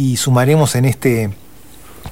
y 0.00 0.16
sumaremos 0.16 0.76
en 0.76 0.86
este 0.86 1.28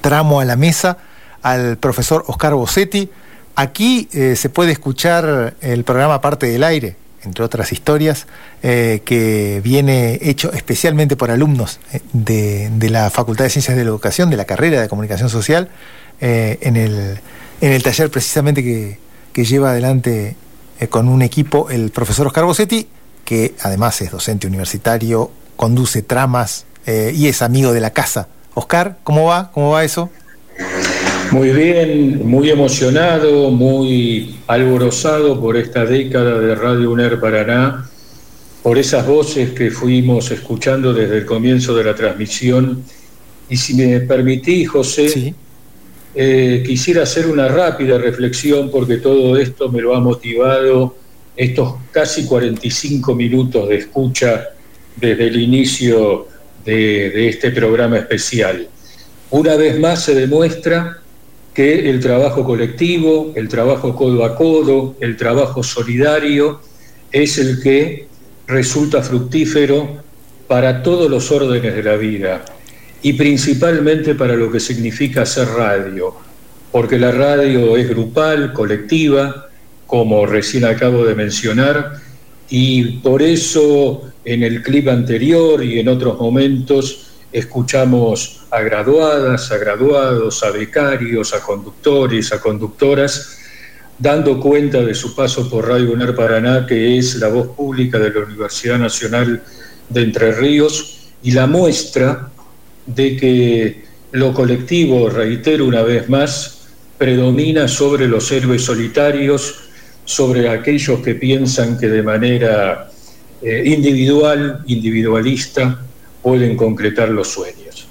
tramo 0.03 0.41
a 0.41 0.45
la 0.45 0.57
mesa 0.57 0.99
al 1.41 1.79
profesor 1.79 2.23
Oscar 2.27 2.53
Bossetti. 2.53 3.09
Aquí 3.57 4.11
eh, 4.13 4.37
se 4.37 4.51
puede 4.51 4.73
escuchar 4.73 5.55
el 5.63 5.85
programa 5.85 6.21
Parte 6.21 6.45
del 6.49 6.65
Aire, 6.65 6.97
entre 7.25 7.43
otras 7.43 7.73
historias, 7.73 8.27
eh, 8.63 9.01
que 9.07 9.63
viene 9.65 10.19
hecho 10.21 10.53
especialmente 10.53 11.17
por 11.17 11.31
alumnos 11.31 11.81
eh, 11.95 12.03
de, 12.13 12.91
la 12.91 13.09
Facultad 13.09 13.45
de 13.45 13.51
Ciencias 13.51 13.75
de 13.75 13.85
la 13.85 13.89
Educación, 13.89 14.29
de 14.29 14.37
la 14.37 14.45
carrera 14.45 14.83
de 14.83 14.89
Comunicación 14.89 15.31
Social, 15.31 15.71
en, 16.21 16.77
el, 16.77 17.21
en, 17.63 17.73
el, 17.73 17.83
taller 17.83 18.11
precisamente 18.11 18.63
que, 18.63 18.99
que 19.33 19.45
lleva 19.47 19.71
adelante 19.71 20.37
con 20.91 21.09
un 21.09 21.23
equipo 21.23 21.71
el 21.71 21.91
profesor 21.91 22.27
Oscar 22.27 22.45
Bossetti, 22.45 22.87
que 23.25 23.55
además 23.63 24.03
es 24.03 24.11
docente 24.11 24.47
universitario, 24.47 25.31
conduce 25.57 26.03
tramas 26.03 26.67
y 27.15 27.27
es 27.27 27.43
amigo 27.43 27.73
de 27.73 27.81
la 27.81 27.91
casa. 27.91 28.29
Oscar, 28.55 28.99
¿cómo 29.05 29.27
va? 29.27 29.51
¿Cómo 29.53 29.73
va 29.73 29.85
eso? 29.85 30.11
Muy 31.31 31.51
bien, 31.51 32.27
muy 32.27 32.49
emocionado, 32.51 33.51
muy 33.51 34.39
alborozado 34.47 35.39
por 35.39 35.59
esta 35.59 35.85
década 35.85 36.39
de 36.39 36.55
Radio 36.55 36.91
UNER 36.91 37.21
Paraná, 37.21 37.87
por 38.63 38.79
esas 38.79 39.07
voces 39.07 39.51
que 39.51 39.71
fuimos 39.71 40.31
escuchando 40.31 40.95
desde 40.95 41.19
el 41.19 41.27
comienzo 41.27 41.77
de 41.77 41.85
la 41.85 41.95
transmisión. 41.95 42.83
Y 43.51 43.57
si 43.59 43.75
me 43.75 44.01
permitís, 44.01 44.71
José, 44.71 45.35
eh, 46.15 46.65
quisiera 46.67 47.03
hacer 47.03 47.27
una 47.27 47.49
rápida 47.49 47.99
reflexión 47.99 48.71
porque 48.71 48.97
todo 48.97 49.37
esto 49.37 49.69
me 49.71 49.83
lo 49.83 49.95
ha 49.95 50.01
motivado 50.01 50.97
estos 51.37 51.75
casi 51.93 52.25
45 52.25 53.15
minutos 53.15 53.69
de 53.69 53.77
escucha 53.77 54.49
desde 54.97 55.29
el 55.29 55.41
inicio 55.41 56.27
de, 56.69 57.29
este 57.29 57.51
programa 57.51 57.97
especial. 57.97 58.69
Una 59.31 59.57
vez 59.57 59.79
más 59.79 60.05
se 60.05 60.15
demuestra 60.15 60.99
que 61.55 61.89
el 61.89 62.01
trabajo 62.01 62.45
colectivo, 62.45 63.33
el 63.37 63.49
trabajo 63.49 63.97
codo 63.97 64.25
a 64.25 64.37
codo, 64.37 64.95
el 65.01 65.17
trabajo 65.17 65.63
solidario 65.63 66.61
es 67.11 67.39
el 67.39 67.63
que 67.63 68.07
resulta 68.47 69.03
fructífero 69.03 70.03
para 70.47 70.83
todos 70.83 71.11
los 71.11 71.31
órdenes 71.31 71.75
de 71.75 71.83
la 71.83 71.97
vida 71.97 72.45
y 73.03 73.15
principalmente 73.15 74.15
para 74.15 74.35
lo 74.35 74.51
que 74.53 74.61
significa 74.61 75.23
hacer 75.23 75.49
radio, 75.49 76.15
porque 76.71 76.99
la 76.99 77.13
radio 77.13 77.77
es 77.77 77.89
grupal, 77.89 78.53
colectiva, 78.53 79.49
como 79.87 80.27
recién 80.27 80.65
acabo 80.65 81.05
de 81.05 81.15
mencionar, 81.15 81.93
y 82.51 82.99
por 82.99 83.23
eso 83.23 84.11
en 84.29 84.43
el 84.43 84.63
clip 84.63 84.89
anterior 84.89 85.65
y 85.65 85.79
en 85.79 85.89
otros 85.89 86.19
momentos 86.19 87.07
escuchamos 87.33 88.43
a 88.51 88.61
graduadas, 88.61 89.51
a 89.51 89.57
graduados, 89.57 90.43
a 90.43 90.51
becarios, 90.51 91.33
a 91.33 91.41
conductores, 91.41 92.31
a 92.33 92.39
conductoras, 92.39 93.39
dando 93.99 94.39
cuenta 94.39 94.85
de 94.85 94.95
su 94.95 95.15
paso 95.15 95.49
por 95.49 95.67
Radio 95.67 95.93
UNER 95.93 96.15
Paraná, 96.15 96.67
que 96.67 96.99
es 96.99 97.17
la 97.17 97.29
voz 97.29 97.49
pública 97.57 97.99
de 97.99 98.11
la 98.11 98.21
Universidad 98.21 98.79
Nacional 98.79 99.43
de 99.89 100.03
Entre 100.03 100.33
Ríos, 100.33 101.13
y 101.23 101.33
la 101.33 101.47
muestra 101.47 102.29
de 102.85 103.17
que 103.17 103.85
lo 104.13 104.35
colectivo, 104.35 105.09
reitero 105.09 105.65
una 105.65 105.83
vez 105.83 106.09
más, 106.11 106.69
predomina 106.99 107.67
sobre 107.67 108.07
los 108.07 108.31
héroes 108.31 108.63
solitarios, 108.63 109.55
sobre 110.05 110.51
aquellos 110.51 111.01
que 111.01 111.15
piensan 111.15 111.79
que 111.79 111.89
de 111.89 112.03
manera 112.03 112.91
eh, 113.43 113.63
individual, 113.67 114.63
individualista, 114.67 115.81
pueden 116.23 116.57
concretar 116.57 117.09
los 117.09 117.29
sueños. 117.29 117.87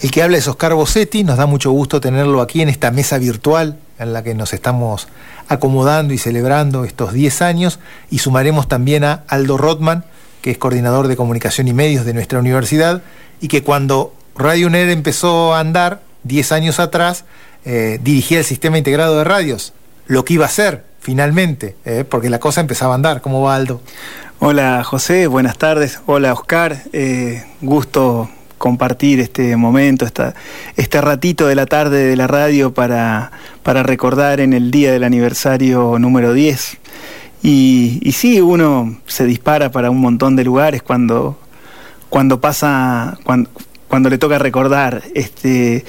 El 0.00 0.10
que 0.10 0.22
habla 0.22 0.38
es 0.38 0.46
Oscar 0.46 0.74
Bossetti, 0.74 1.24
nos 1.24 1.38
da 1.38 1.46
mucho 1.46 1.72
gusto 1.72 2.00
tenerlo 2.00 2.40
aquí 2.40 2.60
en 2.60 2.68
esta 2.68 2.90
mesa 2.90 3.18
virtual 3.18 3.78
en 3.98 4.12
la 4.12 4.22
que 4.22 4.34
nos 4.34 4.52
estamos 4.52 5.08
acomodando 5.48 6.14
y 6.14 6.18
celebrando 6.18 6.84
estos 6.84 7.12
10 7.12 7.42
años. 7.42 7.80
Y 8.10 8.18
sumaremos 8.18 8.68
también 8.68 9.02
a 9.02 9.24
Aldo 9.26 9.56
Rothman, 9.58 10.04
que 10.40 10.52
es 10.52 10.58
coordinador 10.58 11.08
de 11.08 11.16
comunicación 11.16 11.66
y 11.66 11.72
medios 11.72 12.04
de 12.04 12.14
nuestra 12.14 12.38
universidad 12.38 13.02
y 13.40 13.48
que 13.48 13.62
cuando 13.62 14.14
Radio 14.36 14.68
UNED 14.68 14.90
empezó 14.90 15.54
a 15.54 15.60
andar 15.60 16.00
10 16.22 16.52
años 16.52 16.78
atrás, 16.78 17.24
eh, 17.64 17.98
dirigía 18.02 18.38
el 18.38 18.44
sistema 18.44 18.78
integrado 18.78 19.18
de 19.18 19.24
radios, 19.24 19.72
lo 20.06 20.24
que 20.24 20.34
iba 20.34 20.46
a 20.46 20.50
ser 20.50 20.84
finalmente, 21.00 21.76
eh, 21.84 22.04
porque 22.08 22.30
la 22.30 22.38
cosa 22.38 22.60
empezaba 22.60 22.92
a 22.92 22.96
andar. 22.96 23.20
¿Cómo 23.20 23.42
va 23.42 23.56
Aldo? 23.56 23.80
Hola 24.40 24.84
José, 24.84 25.26
buenas 25.26 25.58
tardes. 25.58 26.00
Hola 26.06 26.32
Oscar, 26.32 26.82
eh, 26.92 27.44
gusto 27.60 28.30
compartir 28.58 29.20
este 29.20 29.56
momento, 29.56 30.06
este 30.76 31.00
ratito 31.00 31.46
de 31.46 31.54
la 31.54 31.66
tarde 31.66 32.04
de 32.04 32.16
la 32.16 32.26
radio 32.26 32.74
para, 32.74 33.30
para 33.62 33.82
recordar 33.82 34.40
en 34.40 34.52
el 34.52 34.70
día 34.70 34.92
del 34.92 35.04
aniversario 35.04 35.98
número 35.98 36.32
10. 36.32 36.78
Y, 37.42 38.00
y, 38.02 38.12
sí, 38.12 38.40
uno 38.40 38.98
se 39.06 39.24
dispara 39.24 39.70
para 39.70 39.90
un 39.90 40.00
montón 40.00 40.34
de 40.34 40.42
lugares 40.42 40.82
cuando, 40.82 41.38
cuando 42.08 42.40
pasa, 42.40 43.16
cuando, 43.22 43.48
cuando 43.86 44.10
le 44.10 44.18
toca 44.18 44.38
recordar. 44.38 45.02
Este, 45.14 45.84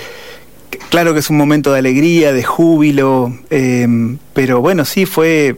claro 0.89 1.13
que 1.13 1.19
es 1.19 1.29
un 1.29 1.37
momento 1.37 1.71
de 1.73 1.79
alegría, 1.79 2.33
de 2.33 2.43
júbilo, 2.43 3.33
eh, 3.49 3.87
pero 4.33 4.61
bueno, 4.61 4.85
sí 4.85 5.05
fue 5.05 5.57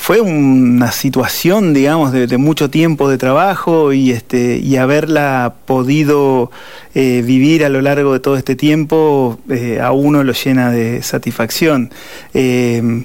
fue 0.00 0.20
una 0.22 0.90
situación, 0.92 1.74
digamos, 1.74 2.12
de, 2.12 2.38
mucho 2.38 2.70
tiempo 2.70 3.10
de 3.10 3.18
trabajo 3.18 3.92
y, 3.92 4.12
este, 4.12 4.56
y 4.56 4.76
haberla 4.76 5.56
podido 5.66 6.50
eh, 6.94 7.22
vivir 7.26 7.62
a 7.64 7.68
lo 7.68 7.82
largo 7.82 8.14
de 8.14 8.20
todo 8.20 8.36
este 8.38 8.56
tiempo 8.56 9.38
eh, 9.50 9.80
a 9.82 9.92
uno 9.92 10.22
lo 10.22 10.32
llena 10.32 10.70
de 10.70 11.02
satisfacción. 11.02 11.90
Eh, 12.32 13.04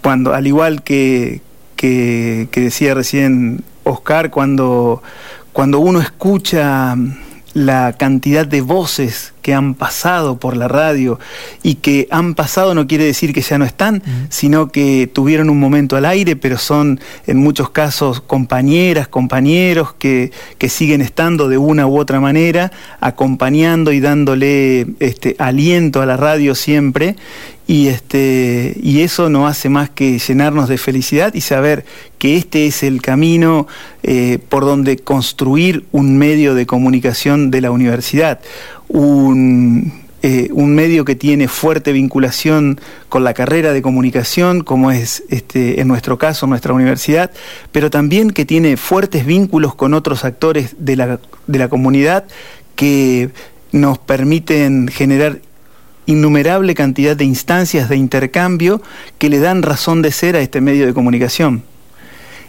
cuando, 0.00 0.32
al 0.32 0.46
igual 0.46 0.82
que, 0.82 1.42
que, 1.76 2.48
que, 2.50 2.60
decía 2.60 2.94
recién 2.94 3.62
Oscar, 3.84 4.30
cuando, 4.30 5.02
cuando 5.52 5.80
uno 5.80 6.00
escucha 6.00 6.96
la 7.58 7.94
cantidad 7.94 8.46
de 8.46 8.60
voces 8.60 9.34
que 9.42 9.54
han 9.54 9.74
pasado 9.74 10.38
por 10.38 10.56
la 10.56 10.68
radio 10.68 11.18
y 11.62 11.76
que 11.76 12.06
han 12.10 12.34
pasado 12.34 12.74
no 12.74 12.86
quiere 12.86 13.04
decir 13.04 13.32
que 13.32 13.40
ya 13.40 13.58
no 13.58 13.64
están, 13.64 14.02
sino 14.28 14.68
que 14.68 15.10
tuvieron 15.10 15.48
un 15.48 15.58
momento 15.58 15.96
al 15.96 16.04
aire, 16.04 16.36
pero 16.36 16.58
son 16.58 17.00
en 17.26 17.38
muchos 17.38 17.70
casos 17.70 18.20
compañeras, 18.20 19.08
compañeros 19.08 19.94
que, 19.98 20.32
que 20.58 20.68
siguen 20.68 21.00
estando 21.00 21.48
de 21.48 21.58
una 21.58 21.86
u 21.86 21.98
otra 21.98 22.20
manera, 22.20 22.72
acompañando 23.00 23.92
y 23.92 24.00
dándole 24.00 24.86
este, 25.00 25.34
aliento 25.38 26.02
a 26.02 26.06
la 26.06 26.16
radio 26.16 26.54
siempre 26.54 27.16
y, 27.68 27.88
este, 27.88 28.74
y 28.82 29.02
eso 29.02 29.28
no 29.28 29.46
hace 29.46 29.68
más 29.68 29.90
que 29.90 30.18
llenarnos 30.18 30.70
de 30.70 30.78
felicidad 30.78 31.34
y 31.34 31.42
saber 31.42 31.84
que 32.16 32.38
este 32.38 32.66
es 32.66 32.82
el 32.82 33.02
camino 33.02 33.66
eh, 34.02 34.38
por 34.48 34.64
donde 34.64 34.96
construir 34.96 35.84
un 35.92 36.16
medio 36.16 36.54
de 36.54 36.64
comunicación 36.64 37.50
de 37.50 37.60
la 37.60 37.70
universidad. 37.70 38.40
Un, 38.88 39.92
eh, 40.22 40.48
un 40.52 40.74
medio 40.74 41.04
que 41.04 41.14
tiene 41.14 41.46
fuerte 41.46 41.92
vinculación 41.92 42.80
con 43.10 43.22
la 43.22 43.34
carrera 43.34 43.74
de 43.74 43.82
comunicación, 43.82 44.64
como 44.64 44.90
es 44.90 45.22
este, 45.28 45.82
en 45.82 45.88
nuestro 45.88 46.16
caso 46.16 46.46
nuestra 46.46 46.72
universidad, 46.72 47.32
pero 47.70 47.90
también 47.90 48.30
que 48.30 48.46
tiene 48.46 48.78
fuertes 48.78 49.26
vínculos 49.26 49.74
con 49.74 49.92
otros 49.92 50.24
actores 50.24 50.74
de 50.78 50.96
la, 50.96 51.20
de 51.46 51.58
la 51.58 51.68
comunidad 51.68 52.24
que 52.76 53.28
nos 53.72 53.98
permiten 53.98 54.88
generar 54.88 55.40
innumerable 56.08 56.74
cantidad 56.74 57.14
de 57.14 57.24
instancias 57.24 57.88
de 57.88 57.96
intercambio 57.96 58.80
que 59.18 59.28
le 59.28 59.38
dan 59.40 59.62
razón 59.62 60.00
de 60.00 60.10
ser 60.10 60.36
a 60.36 60.40
este 60.40 60.60
medio 60.60 60.86
de 60.86 60.94
comunicación. 60.94 61.62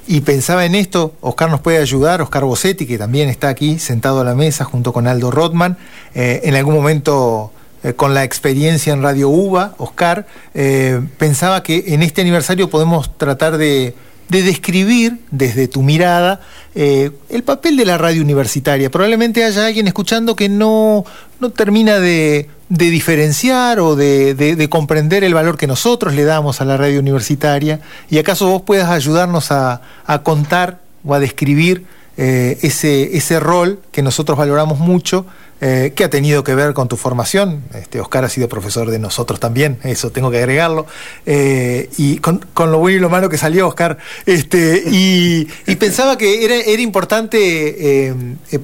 Y 0.08 0.22
pensaba 0.22 0.66
en 0.66 0.75
esto, 0.75 1.14
Oscar 1.22 1.52
nos 1.52 1.59
puede 1.59 1.78
ayudar, 1.78 2.22
Oscar 2.22 2.46
Bossetti, 2.46 2.88
que 2.88 2.98
también 2.98 3.30
está 3.30 3.50
aquí 3.50 3.78
sentado 3.78 4.22
a 4.22 4.24
la 4.24 4.34
mesa 4.34 4.64
junto 4.64 4.94
con 4.94 5.08
Aldo 5.08 5.30
Rothman, 5.30 5.78
eh, 6.16 6.42
en 6.46 6.56
algún 6.56 6.74
momento 6.74 7.51
eh, 7.84 7.94
con 7.94 8.13
la 8.13 8.24
experiencia 8.24 8.94
en 8.94 9.04
Radio 9.04 9.30
UBA, 9.30 9.75
Oscar, 9.78 10.25
eh, 10.56 11.01
pensaba 11.18 11.62
que 11.62 11.84
en 11.88 12.01
este 12.01 12.22
aniversario 12.22 12.69
podemos 12.69 13.16
tratar 13.18 13.57
de 13.57 13.94
de 14.30 14.44
describir 14.44 15.18
desde 15.31 15.68
tu 15.68 15.81
mirada 15.81 16.42
el 16.75 17.44
papel 17.44 17.75
de 17.78 17.84
la 17.84 17.98
radio 17.98 18.22
universitaria. 18.22 18.92
Probablemente 18.92 19.44
haya 19.44 19.66
alguien 19.66 19.88
escuchando 19.88 20.36
que 20.36 20.48
no, 20.50 21.04
no 21.39 21.50
termina 21.50 22.00
de, 22.00 22.48
diferenciar 22.69 23.80
o 23.80 23.95
de, 23.95 24.68
comprender 24.69 25.24
el 25.24 25.33
valor 25.33 25.57
que 25.57 25.68
nosotros 25.68 26.13
le 26.13 26.24
damos 26.24 26.62
a 26.62 26.66
la 26.66 26.77
radio 26.77 27.00
universitaria 27.00 27.80
y 28.10 28.19
acaso 28.19 28.48
vos 28.48 28.62
puedas 28.62 28.89
ayudarnos 28.89 29.51
a, 29.51 29.81
contar 30.24 30.80
o 31.04 31.13
a 31.13 31.19
describir 31.19 31.86
ese, 32.16 33.18
ese 33.18 33.39
rol 33.39 33.80
que 33.92 34.01
nosotros 34.01 34.38
valoramos 34.38 34.77
mucho 34.80 35.25
eh, 35.62 35.92
que 35.94 36.06
ha 36.06 36.10
tenido 36.10 36.42
que 36.42 36.56
ver 36.56 36.74
con 36.74 36.88
tu 36.88 36.96
formación. 36.96 37.64
Este, 37.74 38.00
Oscar 38.00 38.24
ha 38.24 38.30
sido 38.30 38.48
profesor 38.48 38.90
de 38.90 38.98
nosotros 38.98 39.42
también, 39.42 39.78
eso 39.84 40.10
tengo 40.10 40.32
que 40.32 40.38
agregarlo. 40.38 40.86
Eh, 41.26 41.90
y 41.98 42.20
con, 42.20 42.40
lo 42.58 42.80
bueno 42.80 42.98
y 42.98 43.00
lo 43.02 43.10
malo 43.10 43.28
que 43.28 43.38
salió, 43.38 43.68
Oscar. 43.68 43.98
Este, 44.26 44.84
y, 44.86 45.48
pensaba 45.76 46.18
que 46.18 46.46
era, 46.46 46.82
importante 46.82 48.08
eh, 48.08 48.14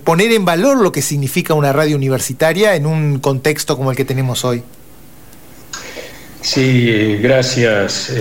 poner 0.05 0.31
en 0.31 0.45
valor 0.45 0.77
lo 0.77 0.93
que 0.93 1.01
significa 1.01 1.53
una 1.53 1.73
radio 1.73 1.97
universitaria 1.97 2.75
en 2.75 2.85
un 2.85 3.19
contexto 3.19 3.75
como 3.75 3.91
el 3.91 3.97
que 3.97 4.05
tenemos 4.05 4.45
hoy. 4.45 4.63
Sí, 6.39 7.17
gracias, 7.21 8.13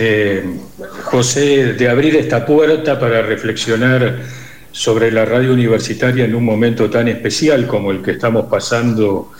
José, 1.04 1.74
de 1.74 1.88
abrir 1.88 2.16
esta 2.16 2.44
puerta 2.44 2.98
para 2.98 3.22
reflexionar 3.22 4.43
sobre 4.74 5.12
la 5.12 5.24
radio 5.24 5.52
universitaria 5.52 6.24
en 6.24 6.34
un 6.34 6.44
momento 6.44 6.90
tan 6.90 7.06
especial 7.06 7.68
como 7.68 7.92
el 7.92 8.02
que 8.02 8.10
estamos 8.10 8.46
pasando 8.46 9.30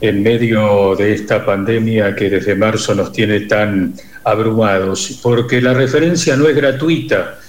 en 0.00 0.22
medio 0.22 0.94
de 0.94 1.14
esta 1.14 1.44
pandemia 1.44 2.14
que 2.14 2.30
desde 2.30 2.54
marzo 2.54 2.94
nos 2.94 3.10
tiene 3.10 3.40
tan 3.40 3.94
abrumados, 4.22 5.18
porque 5.20 5.60
la 5.60 5.74
referencia 5.74 6.36
no 6.36 6.48
es 6.48 6.54
gratuita. 6.54 7.40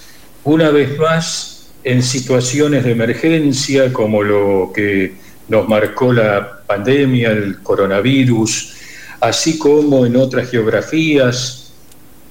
Una 0.44 0.72
vez 0.72 0.98
más, 0.98 1.70
en 1.84 2.02
situaciones 2.02 2.84
de 2.84 2.94
emergencia 2.94 3.94
como 3.94 4.24
lo 4.24 4.72
que 4.74 5.14
nos 5.50 5.70
marcó 5.70 6.12
la 6.12 6.64
pandemia, 6.66 7.30
el 7.30 7.60
coronavirus, 7.60 8.74
así 9.22 9.60
como 9.60 10.04
en 10.04 10.16
otras 10.16 10.50
geografías 10.50 11.74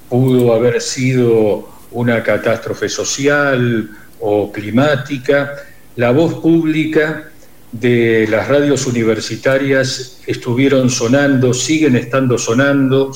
pudo 0.09 0.53
haber 0.53 0.81
sido 0.81 1.69
una 1.91 2.21
catástrofe 2.21 2.89
social, 2.89 3.89
o 4.19 4.51
climática, 4.51 5.53
la 5.95 6.11
voz 6.11 6.35
pública 6.35 7.29
de 7.71 8.27
las 8.29 8.47
radios 8.47 8.87
universitarias 8.87 10.21
estuvieron 10.25 10.89
sonando, 10.89 11.53
siguen 11.53 11.95
estando 11.95 12.37
sonando 12.37 13.11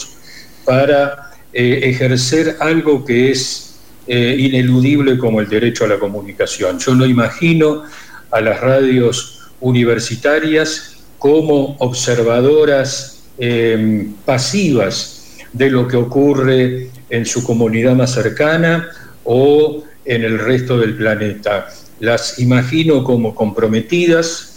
para 0.66 1.32
eh, 1.52 1.80
ejercer 1.84 2.58
algo 2.60 3.04
que 3.04 3.32
es 3.32 3.80
eh, 4.06 4.36
ineludible 4.38 5.18
como 5.18 5.40
el 5.40 5.48
derecho 5.48 5.86
a 5.86 5.88
la 5.88 6.00
comunicación. 6.00 6.80
Yo 6.80 6.94
no 6.94 7.06
imagino 7.06 7.84
a 8.32 8.42
las 8.42 8.60
radios 8.60 9.50
universitarias 9.60 10.98
como 11.18 11.78
observadoras 11.80 13.24
eh, 13.38 14.08
pasivas 14.26 15.38
de 15.54 15.70
lo 15.70 15.88
que 15.88 15.96
ocurre 15.96 16.90
en 17.10 17.26
su 17.26 17.44
comunidad 17.44 17.96
más 17.96 18.12
cercana 18.14 18.90
o 19.24 19.84
en 20.06 20.24
el 20.24 20.40
resto 20.40 20.78
del 20.78 20.96
planeta. 20.96 21.68
Las 22.00 22.40
imagino 22.40 23.04
como 23.04 23.34
comprometidas, 23.34 24.54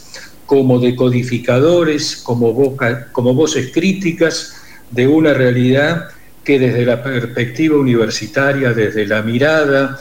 como 0.47 0.79
decodificadores, 0.79 2.17
como, 2.17 2.53
voces 2.55 3.73
críticas 3.73 4.57
de 4.91 5.07
una 5.07 5.35
realidad 5.35 6.09
que 6.45 6.59
desde 6.59 6.87
la 6.87 7.03
perspectiva 7.03 7.77
universitaria, 7.77 8.73
desde 8.73 9.07
la 9.07 9.23
mirada 9.23 9.99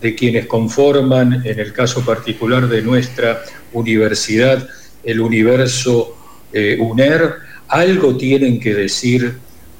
de 0.00 0.14
quienes 0.14 0.46
conforman, 0.46 1.42
en 1.44 1.58
el 1.58 1.72
caso 1.72 2.04
particular 2.04 2.68
de 2.68 2.82
nuestra 2.82 3.42
universidad, 3.72 4.68
el 5.02 5.20
universo 5.20 6.16
eh, 6.52 6.76
UNER, 6.80 7.34
algo 7.66 8.16
tienen 8.16 8.60
que 8.60 8.74
decir 8.74 9.34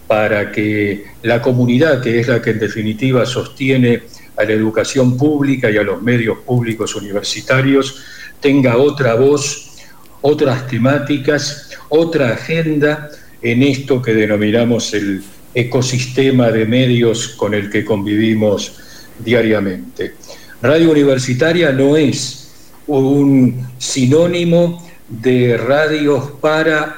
para 0.09 0.51
que 0.51 1.05
la 1.23 1.41
comunidad, 1.41 2.03
que 2.03 2.19
es 2.19 2.29
la 2.29 2.43
que 2.43 2.51
en 2.51 2.59
definitiva 2.59 3.25
sostiene 3.27 4.03
a 4.39 4.45
la 4.45 4.53
educación 4.53 5.17
pública 5.17 5.71
y 5.71 5.77
a 5.77 5.83
los 5.83 6.01
medios 6.01 6.39
públicos 6.39 6.95
universitarios 6.95 8.03
tenga 8.41 8.77
otra 8.77 9.15
voz, 9.15 9.77
otras 10.21 10.67
temáticas, 10.69 11.71
otra 11.89 12.35
agenda 12.35 13.11
en 13.43 13.63
esto 13.63 14.01
que 14.01 14.15
denominamos 14.15 14.95
el 14.95 15.23
ecosistema 15.55 16.51
de 16.51 16.67
medios 16.67 17.29
con 17.29 17.55
el 17.55 17.69
que 17.71 17.85
convivimos 17.85 18.77
diariamente. 19.19 20.15
Radio 20.63 20.91
universitaria 20.91 21.73
no 21.73 21.97
es 21.97 22.51
un 22.87 23.67
sinónimo 23.79 24.89
de 25.09 25.57
radios 25.57 26.33
para 26.41 26.97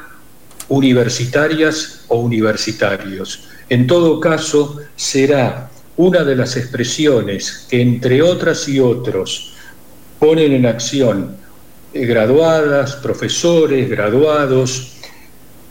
universitarias 0.68 2.04
o 2.08 2.20
universitarios. 2.20 3.48
En 3.68 3.86
todo 3.86 4.20
caso, 4.20 4.80
será 4.96 5.69
una 6.00 6.24
de 6.24 6.34
las 6.34 6.56
expresiones 6.56 7.66
que 7.68 7.82
entre 7.82 8.22
otras 8.22 8.66
y 8.68 8.80
otros 8.80 9.52
ponen 10.18 10.52
en 10.52 10.64
acción 10.64 11.36
eh, 11.92 12.06
graduadas, 12.06 12.96
profesores, 12.96 13.90
graduados, 13.90 14.94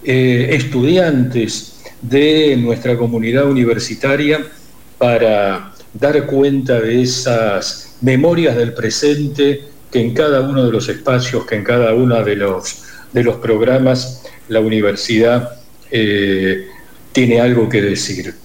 eh, 0.04 0.50
estudiantes 0.52 1.82
de 2.02 2.56
nuestra 2.58 2.96
comunidad 2.96 3.46
universitaria 3.50 4.46
para 5.00 5.74
dar 5.94 6.28
cuenta 6.28 6.80
de 6.80 7.02
esas 7.02 7.98
memorias 8.02 8.56
del 8.56 8.74
presente 8.74 9.64
que 9.92 10.00
en 10.00 10.14
cada 10.14 10.42
uno 10.42 10.64
de 10.64 10.72
los 10.72 10.90
espacios, 10.90 11.48
que 11.48 11.56
en 11.56 11.64
cada 11.64 11.96
uno 11.96 12.24
de 12.24 12.36
los, 12.36 12.84
de 13.12 13.24
los 13.24 13.38
programas 13.38 14.22
la 14.48 14.60
universidad 14.60 15.60
eh, 15.90 16.68
tiene 17.14 17.42
algo 17.42 17.68
que 17.68 17.82
decir. 17.82 18.36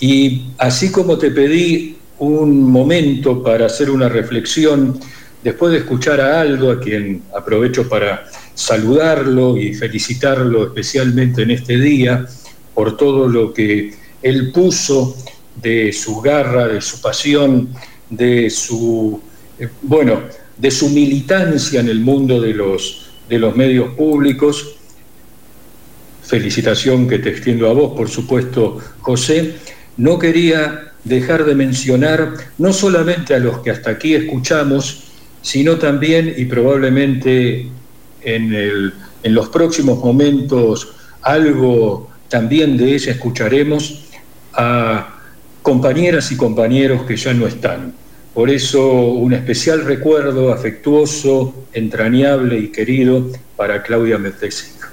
Y 0.00 0.46
así 0.58 0.90
como 0.90 1.18
te 1.18 1.30
pedí 1.30 1.96
un 2.18 2.70
momento 2.70 3.42
para 3.42 3.66
hacer 3.66 3.90
una 3.90 4.08
reflexión, 4.08 4.98
después 5.42 5.72
de 5.72 5.78
escuchar 5.78 6.20
a 6.20 6.40
Aldo, 6.40 6.70
a 6.70 6.80
quien 6.80 7.22
aprovecho 7.36 7.88
para 7.88 8.24
saludarlo 8.54 9.56
y 9.56 9.74
felicitarlo 9.74 10.64
especialmente 10.64 11.42
en 11.42 11.50
este 11.50 11.78
día 11.78 12.26
por 12.72 12.96
todo 12.96 13.28
lo 13.28 13.52
que 13.52 13.94
él 14.22 14.52
puso 14.52 15.16
de 15.60 15.92
su 15.92 16.20
garra, 16.20 16.68
de 16.68 16.80
su 16.80 17.00
pasión, 17.00 17.68
de 18.10 18.50
su, 18.50 19.20
eh, 19.58 19.68
bueno, 19.82 20.22
de 20.56 20.70
su 20.70 20.88
militancia 20.88 21.80
en 21.80 21.88
el 21.88 22.00
mundo 22.00 22.40
de 22.40 22.54
los, 22.54 23.10
de 23.28 23.38
los 23.38 23.54
medios 23.54 23.94
públicos. 23.94 24.76
Felicitación 26.22 27.06
que 27.06 27.18
te 27.18 27.30
extiendo 27.30 27.68
a 27.68 27.74
vos, 27.74 27.92
por 27.94 28.08
supuesto, 28.08 28.78
José 29.00 29.54
no 29.96 30.18
quería 30.18 30.92
dejar 31.04 31.44
de 31.44 31.54
mencionar 31.54 32.34
no 32.58 32.72
solamente 32.72 33.34
a 33.34 33.38
los 33.38 33.58
que 33.58 33.70
hasta 33.70 33.90
aquí 33.90 34.14
escuchamos, 34.14 35.04
sino 35.42 35.76
también 35.76 36.34
y 36.36 36.46
probablemente 36.46 37.68
en, 38.22 38.92
los 39.24 39.48
próximos 39.48 40.02
momentos 40.02 40.94
algo 41.22 42.10
también 42.28 42.76
de 42.76 42.94
ella 42.94 43.12
escucharemos 43.12 44.04
a 44.52 45.14
compañeras 45.62 46.30
y 46.32 46.36
compañeros 46.36 47.02
que 47.02 47.16
ya 47.16 47.32
no 47.32 47.46
están. 47.46 47.94
Por 48.34 48.50
eso 48.50 48.90
un 48.90 49.32
especial 49.32 49.84
recuerdo 49.84 50.52
afectuoso, 50.52 51.66
entrañable 51.72 52.58
y 52.58 52.68
querido 52.72 53.30
para 53.56 53.82
Claudia 53.82 54.18
Metesic. 54.18 54.90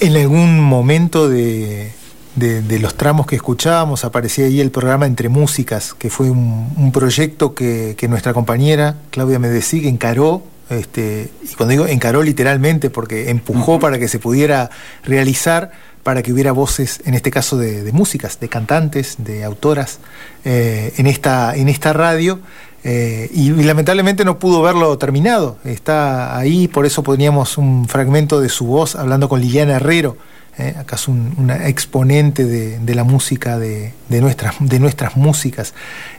En 0.00 0.16
algún 0.16 0.60
momento 0.60 1.28
de, 1.28 1.92
de, 2.36 2.78
los 2.78 2.96
tramos 2.96 3.26
que 3.26 3.36
escuchábamos, 3.36 4.04
aparecía 4.04 4.46
ahí 4.46 4.60
el 4.60 4.70
programa 4.70 5.06
Entre 5.06 5.28
Músicas, 5.28 5.94
que 5.94 6.10
fue 6.10 6.30
un, 6.30 6.90
proyecto 6.92 7.54
que, 7.54 7.96
nuestra 8.08 8.32
compañera 8.32 8.96
Claudia 9.10 9.38
Medesig 9.38 9.86
encaró, 9.86 10.42
este, 10.70 11.30
y 11.42 11.54
cuando 11.54 11.70
digo 11.72 11.86
encaró 11.86 12.22
literalmente, 12.22 12.90
porque 12.90 13.30
empujó 13.30 13.78
para 13.78 13.98
que 13.98 14.08
se 14.08 14.18
pudiera 14.18 14.70
realizar, 15.04 15.72
para 16.02 16.22
que 16.22 16.32
hubiera 16.32 16.52
voces, 16.52 17.00
en 17.04 17.14
este 17.14 17.30
caso 17.30 17.56
de, 17.56 17.90
músicas, 17.92 18.38
de 18.40 18.48
cantantes, 18.48 19.16
de 19.18 19.44
autoras, 19.44 20.00
eh, 20.44 20.92
en, 20.96 21.06
esta, 21.06 21.56
en 21.56 21.68
esta 21.68 21.92
radio. 21.92 22.40
Eh, 22.86 23.30
y, 23.32 23.50
lamentablemente 23.50 24.26
no 24.26 24.38
pudo 24.38 24.60
verlo 24.60 24.96
terminado. 24.98 25.56
Está 25.64 26.36
ahí, 26.36 26.68
por 26.68 26.84
eso 26.84 27.02
poníamos 27.02 27.56
un 27.56 27.88
fragmento 27.88 28.40
de 28.40 28.50
su 28.50 28.66
voz 28.66 28.94
hablando 28.94 29.30
con 29.30 29.40
Liliana 29.40 29.76
Herrero, 29.76 30.18
¿eh? 30.58 30.74
acá 30.78 30.96
un, 31.08 31.34
una 31.38 31.68
exponente 31.68 32.44
de, 32.44 32.94
la 32.94 33.04
música, 33.04 33.58
de, 33.58 33.92
nuestras, 34.08 34.54
de 34.60 34.78
nuestras 34.78 35.16
músicas. 35.16 35.74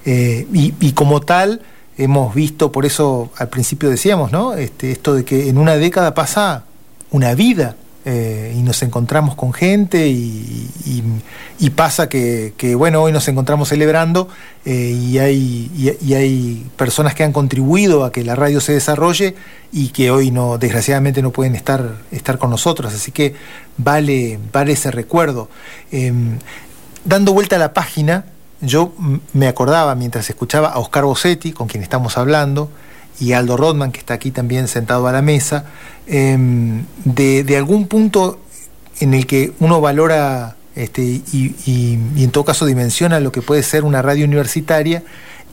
Eh, 0.06 0.48
y, 0.54 0.92
como 0.94 1.22
tal, 1.22 1.62
hemos 1.98 2.34
visto, 2.34 2.72
por 2.72 2.86
eso 2.86 3.32
al 3.38 3.50
principio 3.50 3.90
decíamos, 3.90 4.32
¿no? 4.32 4.54
Este, 4.54 4.92
esto 4.92 5.14
de 5.14 5.26
que 5.26 5.50
en 5.50 5.58
una 5.58 5.76
década 5.78 6.14
pasa 6.14 6.66
una 7.12 7.34
vida 7.36 7.76
eh, 8.08 8.54
y 8.56 8.62
nos 8.62 8.84
encontramos 8.84 9.34
con 9.34 9.52
gente 9.52 10.08
y, 10.08 10.70
pasa 11.76 12.08
que, 12.08 12.76
bueno, 12.78 13.02
hoy 13.02 13.12
nos 13.12 13.28
encontramos 13.28 13.70
celebrando 13.70 14.30
eh, 14.64 14.92
y, 14.92 15.18
hay, 15.18 15.98
y, 16.00 16.14
hay 16.14 16.70
personas 16.78 17.16
que 17.16 17.24
han 17.24 17.34
contribuido 17.34 18.06
a 18.06 18.12
que 18.12 18.24
la 18.24 18.36
radio 18.36 18.62
se 18.62 18.74
desarrolle 18.74 19.36
y 19.72 19.90
que 19.90 20.12
hoy 20.12 20.30
no, 20.30 20.60
desgraciadamente 20.60 21.24
no 21.24 21.32
pueden 21.32 21.56
estar, 21.56 21.96
estar 22.12 22.38
con 22.38 22.52
nosotros, 22.52 22.94
así 22.94 23.12
que 23.12 23.34
vale, 23.78 24.40
vale 24.54 24.74
ese 24.74 24.92
recuerdo. 24.92 25.50
Em, 25.92 26.38
dando 27.04 27.34
vuelta 27.34 27.56
a 27.56 27.60
la 27.60 27.74
página, 27.74 28.26
yo 28.62 28.94
me 29.34 29.48
acordaba 29.48 29.96
mientras 29.96 30.30
escuchaba 30.30 30.70
a 30.70 30.78
Oscar 30.78 31.06
Bossetti, 31.06 31.52
con 31.52 31.68
quien 31.68 31.82
estamos 31.82 32.20
hablando, 32.20 32.70
y 33.20 33.34
Aldo 33.34 33.58
Rodman, 33.58 33.92
que 33.92 34.00
está 34.00 34.16
aquí 34.16 34.32
también 34.32 34.68
sentado 34.68 35.08
a 35.08 35.12
la 35.12 35.22
mesa, 35.22 35.66
em, 36.08 36.86
de, 37.06 37.58
algún 37.58 37.88
punto 37.88 38.40
en 39.00 39.14
el 39.14 39.26
que 39.26 39.54
uno 39.60 39.82
valora 39.82 40.56
este, 40.76 41.02
y, 41.02 41.98
en 42.18 42.32
todo 42.32 42.44
caso 42.44 42.66
dimensiona 42.66 43.20
lo 43.20 43.32
que 43.32 43.42
puede 43.42 43.64
ser 43.64 43.84
una 43.84 44.02
radio 44.02 44.26
universitaria 44.26 45.04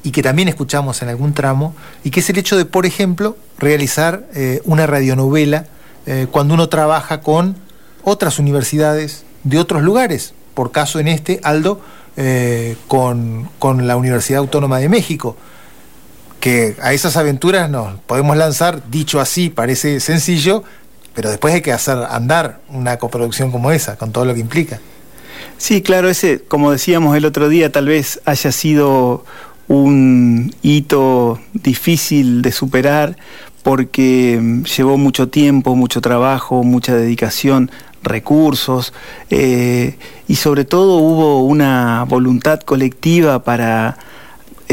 y 0.02 0.10
que 0.10 0.22
también 0.22 0.48
escuchamos 0.48 1.00
en 1.02 1.08
algún 1.08 1.32
tramo, 1.32 1.76
y 2.02 2.10
que 2.10 2.20
es 2.20 2.30
el 2.30 2.38
hecho 2.38 2.56
de, 2.56 2.64
por 2.64 2.86
ejemplo, 2.86 3.36
realizar 3.58 4.26
eh, 4.34 4.60
una 4.64 4.84
radionovela 4.86 5.66
eh, 6.06 6.26
cuando 6.28 6.54
uno 6.54 6.68
trabaja 6.68 7.20
con 7.20 7.54
otras 8.02 8.40
universidades 8.40 9.24
de 9.44 9.60
otros 9.60 9.82
lugares. 9.82 10.34
Por 10.54 10.72
caso 10.72 10.98
en 10.98 11.06
este, 11.06 11.38
Aldo, 11.44 11.80
eh, 12.16 12.76
con, 12.88 13.48
con 13.60 13.86
la 13.86 13.96
Universidad 13.96 14.40
Autónoma 14.40 14.80
de 14.80 14.88
México 14.88 15.36
que 16.42 16.74
a 16.82 16.92
esas 16.92 17.16
aventuras 17.16 17.70
nos 17.70 18.00
podemos 18.00 18.36
lanzar, 18.36 18.90
dicho 18.90 19.20
así, 19.20 19.48
parece 19.48 20.00
sencillo, 20.00 20.64
pero 21.14 21.30
después 21.30 21.54
hay 21.54 21.60
que 21.60 21.72
hacer 21.72 21.96
andar 22.10 22.58
una 22.68 22.96
coproducción 22.96 23.52
como 23.52 23.70
esa, 23.70 23.96
con 23.96 24.10
todo 24.10 24.24
lo 24.24 24.34
que 24.34 24.40
implica. 24.40 24.80
Sí, 25.56 25.82
claro, 25.82 26.08
ese, 26.08 26.40
como 26.40 26.72
decíamos 26.72 27.16
el 27.16 27.26
otro 27.26 27.48
día, 27.48 27.70
tal 27.70 27.86
vez 27.86 28.20
haya 28.24 28.50
sido 28.50 29.24
un 29.68 30.52
hito 30.62 31.38
difícil 31.52 32.42
de 32.42 32.50
superar 32.50 33.16
porque 33.62 34.36
mm, 34.42 34.64
llevó 34.64 34.98
mucho 34.98 35.28
tiempo, 35.28 35.76
mucho 35.76 36.00
trabajo, 36.00 36.64
mucha 36.64 36.96
dedicación, 36.96 37.70
recursos 38.02 38.92
eh, 39.30 39.96
y 40.26 40.34
sobre 40.34 40.64
todo 40.64 40.96
hubo 40.96 41.44
una 41.44 42.04
voluntad 42.08 42.58
colectiva 42.62 43.44
para 43.44 43.96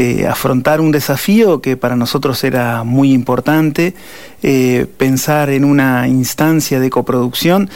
eh, 0.00 0.26
afrontar 0.26 0.80
un 0.80 0.92
desafío 0.92 1.60
que 1.60 1.76
para 1.76 1.94
nosotros 1.94 2.42
era 2.42 2.84
muy 2.84 3.12
importante, 3.12 3.92
eh, 4.42 4.86
pensar 4.96 5.50
en 5.50 5.62
una 5.62 6.08
instancia 6.08 6.80
de 6.80 6.88
coproducción 6.88 7.68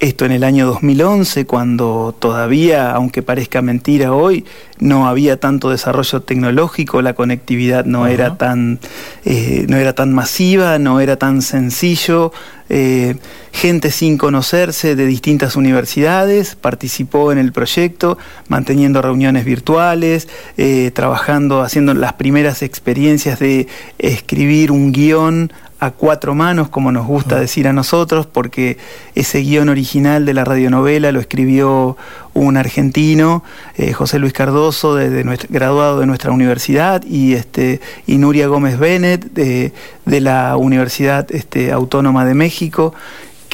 esto 0.00 0.24
en 0.24 0.32
el 0.32 0.44
año 0.44 0.66
2011, 0.66 1.44
cuando 1.44 2.14
todavía, 2.18 2.90
aunque 2.92 3.22
parezca 3.22 3.60
mentira 3.60 4.14
hoy, 4.14 4.46
no 4.78 5.06
había 5.06 5.38
tanto 5.38 5.68
desarrollo 5.68 6.22
tecnológico, 6.22 7.02
la 7.02 7.12
conectividad 7.12 7.84
no, 7.84 8.06
era, 8.06 8.38
tan, 8.38 8.80
eh, 9.26 9.66
no 9.68 9.76
era 9.76 9.94
tan 9.94 10.14
masiva, 10.14 10.78
no 10.78 11.00
era 11.00 11.16
tan 11.16 11.42
sencillo. 11.42 12.32
Eh, 12.70 13.16
gente 13.52 13.90
sin 13.90 14.16
conocerse 14.16 14.94
de 14.96 15.04
distintas 15.04 15.56
universidades 15.56 16.54
participó 16.54 17.30
en 17.30 17.38
el 17.38 17.52
proyecto, 17.52 18.16
manteniendo 18.48 19.02
reuniones 19.02 19.44
virtuales, 19.44 20.28
eh, 20.56 20.92
trabajando, 20.94 21.60
haciendo 21.60 21.92
las 21.92 22.14
primeras 22.14 22.62
experiencias 22.62 23.38
de 23.38 23.66
escribir 23.98 24.70
un 24.72 24.92
guion 24.92 25.52
a 25.80 25.90
cuatro 25.90 26.34
manos, 26.34 26.68
como 26.68 26.92
nos 26.92 27.06
gusta 27.06 27.40
decir 27.40 27.66
a 27.66 27.72
nosotros, 27.72 28.26
porque 28.26 28.76
ese 29.14 29.40
guion 29.40 29.70
original 29.70 30.26
de 30.26 30.34
la 30.34 30.44
radionovela 30.44 31.10
lo 31.10 31.20
escribió 31.20 31.96
un 32.34 32.56
argentino, 32.58 33.42
eh, 33.76 33.92
José 33.92 34.18
Luis 34.18 34.34
Cardoso, 34.34 34.94
de, 34.94 35.22
graduado 35.48 36.00
de 36.00 36.06
nuestra 36.06 36.32
universidad, 36.32 37.02
y, 37.04 37.32
este, 37.32 37.80
y 38.06 38.18
Nuria 38.18 38.46
Gómez 38.46 38.78
Bennett, 38.78 39.32
de, 39.32 39.72
la 40.04 40.56
Universidad 40.56 41.26
este, 41.32 41.72
Autónoma 41.72 42.26
de 42.26 42.34
México, 42.34 42.94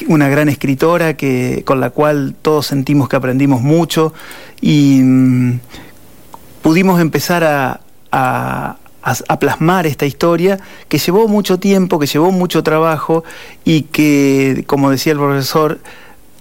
una 0.07 0.27
gran 0.27 0.49
escritora 0.49 1.15
que, 1.15 1.63
con 1.65 1.79
la 1.79 1.91
cual 1.91 2.35
todos 2.41 2.67
sentimos 2.67 3.07
que 3.07 3.15
aprendimos 3.15 3.61
mucho 3.61 4.13
y 4.59 4.99
mm, 5.01 5.59
pudimos 6.61 6.99
empezar 6.99 7.43
a 7.43 7.81
a, 8.11 8.77
plasmar 9.39 9.87
esta 9.87 10.05
historia 10.05 10.59
que 10.87 10.97
llevó 10.97 11.27
mucho 11.27 11.59
tiempo, 11.59 11.99
que 11.99 12.07
llevó 12.07 12.31
mucho 12.31 12.63
trabajo 12.63 13.23
y 13.63 13.83
que, 13.83 14.63
como 14.67 14.89
decía 14.89 15.13
el 15.13 15.19
profesor, 15.19 15.79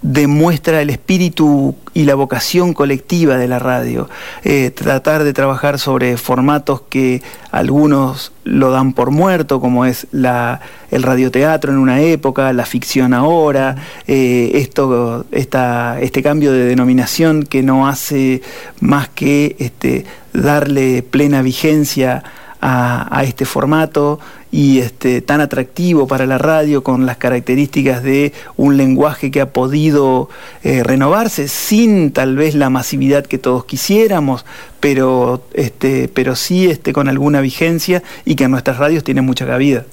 demuestra 0.02 0.82
el 0.82 0.90
espíritu 0.90 1.74
y 1.94 2.04
la 2.04 2.14
vocación 2.14 2.74
colectiva 2.74 3.36
de 3.38 3.48
la 3.48 3.58
radio. 3.58 4.08
Eh, 4.44 4.70
tratar 4.70 5.24
de 5.24 5.32
trabajar 5.32 5.78
sobre 5.78 6.16
formatos 6.16 6.82
que 6.88 7.22
algunos 7.50 8.32
lo 8.44 8.70
dan 8.70 8.92
por 8.92 9.10
muerto, 9.10 9.60
como 9.60 9.84
es 9.84 10.06
la, 10.12 10.60
el 10.90 11.02
radioteatro 11.02 11.72
en 11.72 11.78
una 11.78 12.00
época, 12.00 12.52
la 12.52 12.66
ficción 12.66 13.14
ahora, 13.14 13.76
eh, 14.06 14.52
esto, 14.54 15.26
este 15.32 16.22
cambio 16.22 16.52
de 16.52 16.66
denominación 16.66 17.44
que 17.44 17.62
no 17.62 17.88
hace 17.88 18.42
más 18.80 19.08
que 19.08 19.56
este, 19.58 20.04
darle 20.32 21.02
plena 21.02 21.42
vigencia 21.42 22.22
a, 22.60 23.22
este 23.24 23.44
formato 23.44 24.18
y 24.50 24.78
este, 24.78 25.20
tan 25.20 25.40
atractivo 25.40 26.06
para 26.06 26.26
la 26.26 26.38
radio 26.38 26.82
con 26.82 27.04
las 27.04 27.16
características 27.16 28.02
de 28.02 28.32
un 28.56 28.76
lenguaje 28.76 29.30
que 29.30 29.40
ha 29.40 29.50
podido 29.50 30.28
eh, 30.62 30.82
renovarse 30.82 31.48
sin 31.48 32.12
tal 32.12 32.36
vez 32.36 32.54
la 32.54 32.70
masividad 32.70 33.26
que 33.26 33.38
todos 33.38 33.64
quisiéramos, 33.64 34.44
pero, 34.80 35.44
este, 35.52 36.08
pero 36.08 36.36
sí 36.36 36.66
este, 36.70 36.92
con 36.92 37.08
alguna 37.08 37.40
vigencia 37.40 38.02
y 38.24 38.34
que 38.34 38.44
en 38.44 38.52
nuestras 38.52 38.78
radios 38.78 39.04
tiene 39.04 39.20
mucha 39.20 39.46
cabida. 39.46 39.84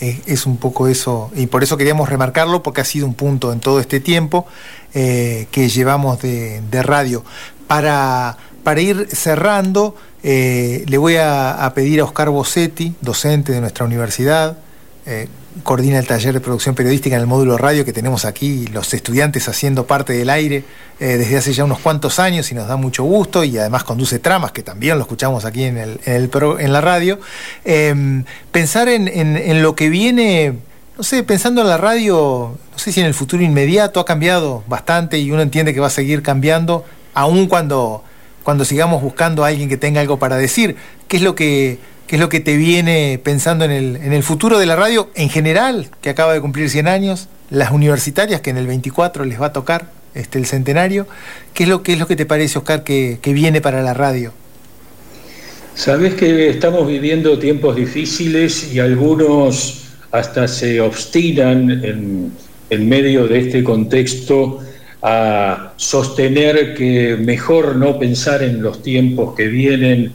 es, 0.00 0.46
un 0.46 0.58
poco 0.58 0.86
eso, 0.88 1.30
y 1.34 1.46
por 1.46 1.62
eso 1.62 1.76
queríamos 1.76 2.08
remarcarlo, 2.08 2.62
porque 2.62 2.82
ha 2.82 2.84
sido 2.84 3.06
un 3.06 3.14
punto 3.14 3.52
en 3.52 3.60
todo 3.60 3.80
este 3.80 4.00
tiempo 4.00 4.46
eh, 4.94 5.46
que 5.50 5.68
llevamos 5.68 6.20
de, 6.22 6.62
de 6.70 6.82
radio. 6.82 7.24
Para, 7.66 8.38
para 8.68 8.82
ir 8.82 9.08
cerrando, 9.10 9.96
eh, 10.22 10.84
le 10.88 10.98
voy 10.98 11.16
a, 11.16 11.72
pedir 11.74 12.00
a 12.00 12.04
Oscar 12.04 12.28
Bossetti, 12.28 12.94
docente 13.00 13.50
de 13.52 13.62
nuestra 13.62 13.86
universidad, 13.86 14.58
eh, 15.06 15.26
coordina 15.62 15.98
el 15.98 16.06
taller 16.06 16.34
de 16.34 16.40
producción 16.40 16.74
periodística 16.74 17.16
en 17.16 17.22
el 17.22 17.26
módulo 17.26 17.56
radio 17.56 17.86
que 17.86 17.94
tenemos 17.94 18.26
aquí, 18.26 18.66
los 18.66 18.92
estudiantes 18.92 19.48
haciendo 19.48 19.86
parte 19.86 20.12
del 20.12 20.28
aire 20.28 20.64
eh, 21.00 21.16
desde 21.16 21.38
hace 21.38 21.54
ya 21.54 21.64
unos 21.64 21.78
cuantos 21.78 22.18
años 22.18 22.52
y 22.52 22.54
nos 22.54 22.68
da 22.68 22.76
mucho 22.76 23.04
gusto 23.04 23.42
y 23.42 23.56
además 23.56 23.84
conduce 23.84 24.18
tramas 24.18 24.52
que 24.52 24.62
también 24.62 24.98
lo 24.98 25.04
escuchamos 25.04 25.46
aquí 25.46 25.64
en, 25.64 26.72
la 26.72 26.80
radio. 26.82 27.18
Em, 27.64 28.24
pensar 28.52 28.90
en, 28.90 29.08
en, 29.08 29.62
lo 29.62 29.74
que 29.76 29.88
viene, 29.88 30.58
no 30.98 31.04
sé, 31.04 31.22
pensando 31.22 31.62
en 31.62 31.68
la 31.68 31.78
radio, 31.78 32.58
no 32.70 32.78
sé 32.78 32.92
si 32.92 33.00
en 33.00 33.06
el 33.06 33.14
futuro 33.14 33.42
inmediato 33.42 33.98
ha 33.98 34.04
cambiado 34.04 34.62
bastante 34.66 35.18
y 35.18 35.30
uno 35.30 35.40
entiende 35.40 35.72
que 35.72 35.80
va 35.80 35.86
a 35.86 35.90
seguir 35.90 36.22
cambiando, 36.22 36.84
aun 37.14 37.46
cuando 37.46 38.04
cuando 38.48 38.64
sigamos 38.64 39.02
buscando 39.02 39.44
a 39.44 39.48
alguien 39.48 39.68
que 39.68 39.76
tenga 39.76 40.00
algo 40.00 40.18
para 40.18 40.38
decir. 40.38 40.76
¿Qué 41.06 41.18
es 41.18 41.22
lo 41.22 41.34
que, 41.34 41.76
es 42.08 42.18
lo 42.18 42.30
que 42.30 42.40
te 42.40 42.56
viene 42.56 43.20
pensando 43.22 43.66
en 43.66 43.70
el, 43.70 43.96
en 43.96 44.14
el 44.14 44.22
futuro 44.22 44.58
de 44.58 44.64
la 44.64 44.74
radio 44.74 45.10
en 45.16 45.28
general, 45.28 45.90
que 46.00 46.08
acaba 46.08 46.32
de 46.32 46.40
cumplir 46.40 46.70
100 46.70 46.88
años? 46.88 47.28
Las 47.50 47.72
universitarias, 47.72 48.40
que 48.40 48.48
en 48.48 48.56
el 48.56 48.66
24 48.66 49.26
les 49.26 49.38
va 49.38 49.48
a 49.48 49.52
tocar 49.52 49.90
este, 50.14 50.38
el 50.38 50.46
centenario. 50.46 51.06
¿Qué 51.52 51.64
es 51.64 51.68
lo, 51.68 51.82
es 51.84 51.98
lo 51.98 52.06
que 52.06 52.16
te 52.16 52.24
parece, 52.24 52.56
Oscar, 52.56 52.84
que, 52.84 53.18
viene 53.22 53.60
para 53.60 53.82
la 53.82 53.92
radio? 53.92 54.32
Sabes 55.74 56.14
que 56.14 56.48
estamos 56.48 56.88
viviendo 56.88 57.38
tiempos 57.38 57.76
difíciles 57.76 58.72
y 58.72 58.78
algunos 58.78 59.82
hasta 60.10 60.48
se 60.48 60.80
obstinan 60.80 61.84
en, 61.84 62.32
en 62.70 62.88
medio 62.88 63.28
de 63.28 63.40
este 63.40 63.62
contexto 63.62 64.60
a 65.02 65.72
sostener 65.76 66.74
que 66.74 67.16
mejor 67.16 67.76
no 67.76 67.98
pensar 67.98 68.42
en 68.42 68.62
los 68.62 68.82
tiempos 68.82 69.34
que 69.36 69.46
vienen, 69.46 70.14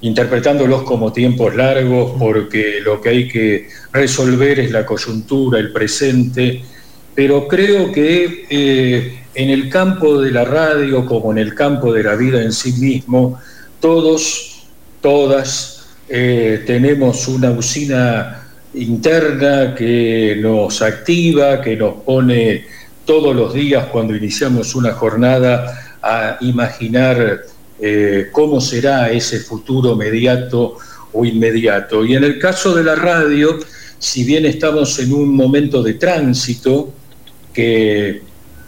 interpretándolos 0.00 0.82
como 0.82 1.12
tiempos 1.12 1.54
largos, 1.54 2.12
porque 2.18 2.80
lo 2.84 3.00
que 3.00 3.08
hay 3.08 3.28
que 3.28 3.68
resolver 3.92 4.60
es 4.60 4.70
la 4.70 4.84
coyuntura, 4.84 5.58
el 5.58 5.72
presente, 5.72 6.62
pero 7.14 7.46
creo 7.46 7.92
que 7.92 8.46
eh, 8.48 9.18
en 9.34 9.50
el 9.50 9.68
campo 9.68 10.20
de 10.20 10.30
la 10.30 10.44
radio, 10.44 11.06
como 11.06 11.32
en 11.32 11.38
el 11.38 11.54
campo 11.54 11.92
de 11.92 12.02
la 12.02 12.16
vida 12.16 12.42
en 12.42 12.52
sí 12.52 12.72
mismo, 12.72 13.38
todos, 13.80 14.66
todas, 15.00 15.86
eh, 16.08 16.62
tenemos 16.66 17.28
una 17.28 17.50
usina 17.50 18.48
interna 18.74 19.74
que 19.74 20.36
nos 20.40 20.82
activa, 20.82 21.60
que 21.60 21.76
nos 21.76 21.94
pone 22.02 22.64
todos 23.04 23.34
los 23.34 23.54
días 23.54 23.86
cuando 23.86 24.14
iniciamos 24.14 24.74
una 24.74 24.92
jornada 24.92 25.98
a 26.02 26.38
imaginar 26.40 27.42
eh, 27.80 28.28
cómo 28.32 28.60
será 28.60 29.10
ese 29.10 29.40
futuro 29.40 29.96
mediato 29.96 30.76
o 31.12 31.24
inmediato. 31.24 32.04
Y 32.04 32.14
en 32.14 32.24
el 32.24 32.38
caso 32.38 32.74
de 32.74 32.84
la 32.84 32.94
radio, 32.94 33.58
si 33.98 34.24
bien 34.24 34.46
estamos 34.46 34.98
en 34.98 35.12
un 35.12 35.34
momento 35.34 35.82
de 35.82 35.94
tránsito, 35.94 36.92
que 37.52 38.22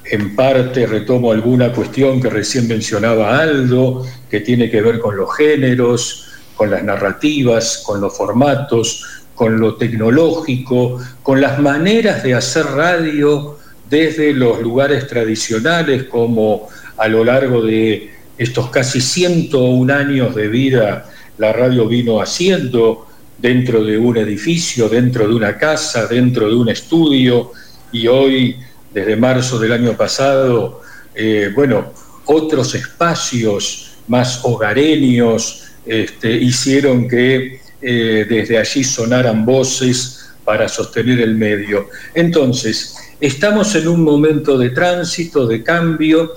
en 0.04 0.36
parte 0.36 0.86
retomo 0.86 1.32
alguna 1.32 1.72
cuestión 1.72 2.20
que 2.20 2.28
recién 2.28 2.68
mencionaba 2.68 3.38
Aldo, 3.38 4.04
que 4.30 4.40
tiene 4.40 4.70
que 4.70 4.82
ver 4.82 4.98
con 4.98 5.16
los 5.16 5.34
géneros, 5.34 6.26
con 6.56 6.70
las 6.70 6.84
narrativas, 6.84 7.82
con 7.84 8.00
los 8.00 8.16
formatos, 8.16 9.04
con 9.34 9.58
lo 9.58 9.76
tecnológico, 9.76 11.00
con 11.22 11.40
las 11.40 11.58
maneras 11.58 12.22
de 12.22 12.34
hacer 12.34 12.66
radio 12.66 13.58
desde 13.88 14.32
los 14.32 14.60
lugares 14.60 15.06
tradicionales 15.06 16.04
como 16.04 16.68
a 16.96 17.08
lo 17.08 17.24
largo 17.24 17.62
de 17.62 18.10
estos 18.38 18.70
casi 18.70 19.00
101 19.00 19.92
años 19.92 20.34
de 20.34 20.48
vida 20.48 21.10
la 21.38 21.52
radio 21.52 21.86
vino 21.86 22.20
haciendo 22.20 23.06
dentro 23.38 23.84
de 23.84 23.98
un 23.98 24.16
edificio, 24.16 24.88
dentro 24.88 25.28
de 25.28 25.34
una 25.34 25.58
casa, 25.58 26.06
dentro 26.06 26.48
de 26.48 26.54
un 26.54 26.68
estudio, 26.68 27.52
y 27.92 28.06
hoy, 28.06 28.56
desde 28.92 29.16
marzo 29.16 29.58
del 29.58 29.72
año 29.72 29.96
pasado, 29.96 30.80
eh, 31.14 31.50
bueno, 31.54 31.92
otros 32.26 32.74
espacios 32.74 33.98
más 34.08 34.40
hogareños 34.44 35.64
este, 35.86 36.32
hicieron 36.32 37.08
que 37.08 37.60
eh, 37.80 38.26
desde 38.28 38.58
allí 38.58 38.82
sonaran 38.82 39.44
voces 39.44 40.30
para 40.44 40.68
sostener 40.68 41.20
el 41.20 41.34
medio. 41.34 41.88
Entonces, 42.14 42.96
estamos 43.26 43.74
en 43.74 43.88
un 43.88 44.02
momento 44.02 44.58
de 44.58 44.70
tránsito, 44.70 45.46
de 45.46 45.62
cambio, 45.62 46.32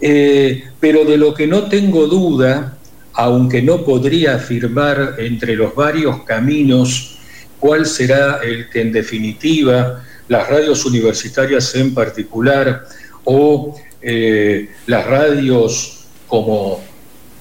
eh, 0.00 0.64
pero 0.80 1.04
de 1.04 1.18
lo 1.18 1.34
que 1.34 1.46
no 1.46 1.68
tengo 1.68 2.06
duda, 2.06 2.78
aunque 3.12 3.60
no 3.60 3.84
podría 3.84 4.36
afirmar 4.36 5.16
entre 5.18 5.54
los 5.54 5.74
varios 5.74 6.22
caminos 6.22 7.18
cuál 7.58 7.84
será 7.84 8.40
el 8.42 8.70
que 8.70 8.80
en 8.80 8.92
definitiva 8.92 10.02
las 10.28 10.48
radios 10.48 10.86
universitarias 10.86 11.74
en 11.74 11.92
particular 11.92 12.86
o 13.24 13.76
eh, 14.00 14.70
las 14.86 15.06
radios 15.06 16.06
como 16.26 16.80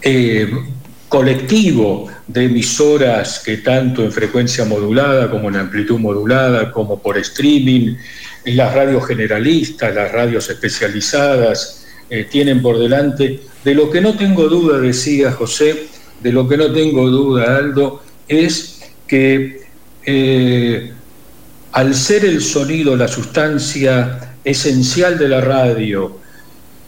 eh, 0.01 0.51
colectivo 1.07 2.09
de 2.29 2.45
emisoras 2.45 3.39
que 3.43 3.57
tanto 3.57 4.03
en 4.03 4.11
frecuencia 4.11 4.63
modulada 4.63 5.31
como 5.31 5.49
en 5.49 5.55
amplitud 5.55 5.97
modulada, 5.97 6.71
como 6.71 7.01
por 7.01 7.17
streaming, 7.17 7.95
las 8.45 8.73
radios 8.73 9.07
generalistas, 9.07 9.93
las 9.95 10.11
radios 10.11 10.47
especializadas, 10.47 11.87
eh, 12.09 12.27
tienen 12.29 12.61
por 12.61 12.77
delante. 12.77 13.39
De 13.63 13.73
lo 13.73 13.89
que 13.89 13.99
no 13.99 14.15
tengo 14.15 14.47
duda, 14.47 14.79
decía 14.79 15.31
José, 15.31 15.87
de 16.21 16.31
lo 16.31 16.47
que 16.47 16.55
no 16.55 16.71
tengo 16.71 17.09
duda, 17.09 17.57
Aldo, 17.57 18.03
es 18.27 18.79
que 19.07 19.59
al 21.71 21.95
ser 21.95 22.25
el 22.25 22.41
sonido 22.41 22.95
la 22.95 23.07
sustancia 23.07 24.35
esencial 24.43 25.17
de 25.17 25.29
la 25.29 25.41
radio, 25.41 26.17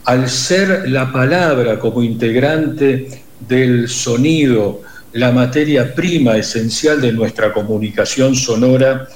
al 0.04 0.28
ser 0.28 0.88
la 0.88 1.12
palabra 1.12 1.78
como 1.78 2.02
integrante 2.02 3.22
del 3.48 3.88
sonido, 3.88 4.82
la 5.12 5.30
materia 5.30 5.94
prima 5.94 6.36
esencial 6.36 7.00
de 7.00 7.12
nuestra 7.12 7.52
comunicación 7.52 8.34
sonora, 8.34 9.08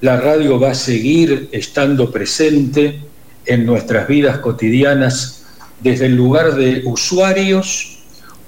la 0.00 0.20
radio 0.20 0.60
va 0.60 0.72
a 0.72 0.74
seguir 0.74 1.48
estando 1.52 2.10
presente 2.10 3.00
en 3.46 3.64
nuestras 3.64 4.06
vidas 4.06 4.38
cotidianas 4.38 5.46
desde 5.80 6.06
el 6.06 6.16
lugar 6.16 6.54
de 6.54 6.82
usuarios 6.84 7.98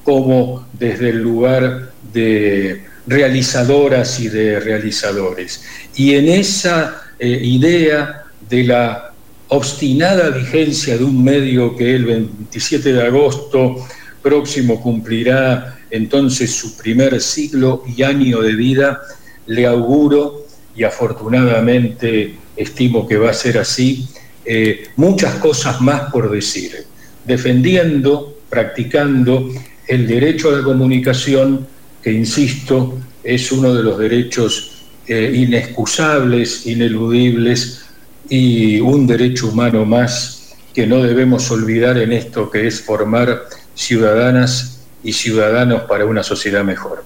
como 0.04 0.66
desde 0.78 1.10
el 1.10 1.22
lugar 1.22 1.90
de 2.12 2.84
realizadoras 3.06 4.20
y 4.20 4.28
de 4.28 4.60
realizadores. 4.60 5.62
Y 5.96 6.14
en 6.14 6.28
esa 6.28 7.02
eh, 7.18 7.40
idea 7.42 8.24
de 8.48 8.64
la 8.64 9.12
obstinada 9.48 10.30
vigencia 10.30 10.96
de 10.96 11.04
un 11.04 11.22
medio 11.24 11.76
que 11.76 11.96
el 11.96 12.04
27 12.04 12.92
de 12.92 13.02
agosto 13.02 13.86
próximo 14.22 14.80
cumplirá 14.80 15.79
entonces 15.90 16.50
su 16.52 16.76
primer 16.76 17.20
siglo 17.20 17.82
y 17.86 18.02
año 18.02 18.40
de 18.40 18.54
vida, 18.54 19.00
le 19.46 19.66
auguro 19.66 20.46
y 20.76 20.84
afortunadamente 20.84 22.34
estimo 22.56 23.06
que 23.06 23.16
va 23.16 23.30
a 23.30 23.34
ser 23.34 23.58
así, 23.58 24.08
eh, 24.44 24.88
muchas 24.96 25.34
cosas 25.36 25.80
más 25.80 26.10
por 26.12 26.30
decir, 26.30 26.84
defendiendo, 27.24 28.38
practicando 28.48 29.50
el 29.86 30.06
derecho 30.06 30.50
a 30.50 30.58
la 30.58 30.62
comunicación, 30.62 31.66
que 32.02 32.12
insisto, 32.12 32.98
es 33.22 33.52
uno 33.52 33.74
de 33.74 33.82
los 33.82 33.98
derechos 33.98 34.84
eh, 35.06 35.32
inexcusables, 35.34 36.66
ineludibles 36.66 37.82
y 38.28 38.80
un 38.80 39.06
derecho 39.06 39.48
humano 39.48 39.84
más 39.84 40.54
que 40.72 40.86
no 40.86 41.02
debemos 41.02 41.50
olvidar 41.50 41.98
en 41.98 42.12
esto 42.12 42.48
que 42.48 42.66
es 42.66 42.80
formar 42.80 43.42
ciudadanas 43.74 44.79
y 45.02 45.12
ciudadanos 45.12 45.82
para 45.82 46.04
una 46.04 46.22
sociedad 46.22 46.64
mejor. 46.64 47.04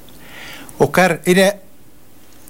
Oscar, 0.78 1.22
era 1.24 1.56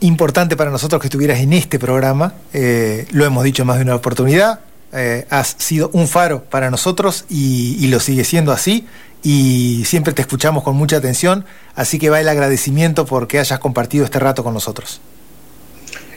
importante 0.00 0.56
para 0.56 0.70
nosotros 0.70 1.00
que 1.00 1.08
estuvieras 1.08 1.40
en 1.40 1.52
este 1.52 1.78
programa, 1.78 2.34
eh, 2.52 3.06
lo 3.12 3.24
hemos 3.24 3.44
dicho 3.44 3.64
más 3.64 3.76
de 3.76 3.84
una 3.84 3.94
oportunidad, 3.94 4.60
eh, 4.92 5.26
has 5.30 5.56
sido 5.58 5.90
un 5.92 6.08
faro 6.08 6.44
para 6.44 6.70
nosotros 6.70 7.24
y, 7.28 7.76
y, 7.80 7.88
lo 7.88 7.98
sigue 8.00 8.24
siendo 8.24 8.52
así 8.52 8.87
y 9.22 9.83
siempre 9.87 10.12
te 10.12 10.22
escuchamos 10.22 10.62
con 10.62 10.76
mucha 10.76 10.96
atención, 10.96 11.44
así 11.74 11.98
que 11.98 12.11
va 12.11 12.20
el 12.20 12.28
agradecimiento 12.28 13.07
por 13.07 13.26
que 13.26 13.38
hayas 13.38 13.59
compartido 13.59 14.04
este 14.04 14.18
rato 14.18 14.44
con 14.44 14.54
nosotros. 14.54 15.00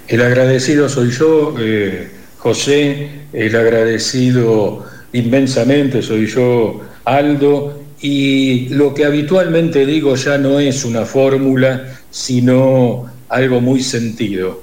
El 0.08 0.22
agradecido 0.22 0.90
soy 0.90 1.12
yo. 1.12 1.56
Eh 1.58 2.18
José, 2.38 3.10
el 3.34 3.56
agradecido 3.56 4.86
inmensamente 5.12 6.02
soy 6.02 6.28
yo, 6.28 6.82
Aldo, 7.04 7.82
y 8.00 8.70
lo 8.70 8.94
que 8.94 9.06
habitualmente 9.06 9.86
digo 9.86 10.16
ya 10.16 10.38
no 10.38 10.60
es 10.60 10.86
una 10.86 11.06
fórmula, 11.06 12.00
sino 12.12 13.06
algo 13.30 13.62
muy 13.62 13.82
sentido. 13.82 14.62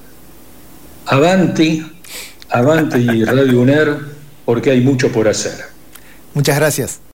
Avanti, 1.06 1.84
Avanti 2.50 3.24
Radio 3.24 3.60
UNER, 3.60 3.96
porque 4.44 4.70
hay 4.70 4.80
mucho 4.80 5.10
por 5.10 5.28
hacer. 5.28 5.54
Muchas 6.34 6.56
gracias. 6.56 7.00